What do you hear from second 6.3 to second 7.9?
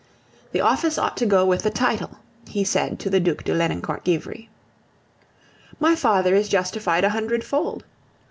is justified a hundred fold.